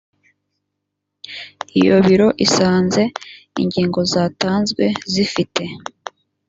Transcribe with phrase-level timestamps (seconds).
[1.79, 3.01] iyo biro isanze
[3.61, 5.63] ingingo zatanzwe zifite